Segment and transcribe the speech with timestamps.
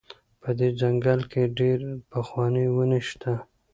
[0.41, 3.33] په دې ځنګل کې ډېرې پخوانۍ ونې شته.